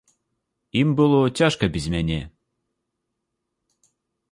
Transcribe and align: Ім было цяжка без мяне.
Ім 0.81 0.89
было 0.99 1.19
цяжка 1.41 1.69
без 1.77 1.85
мяне. 1.97 2.19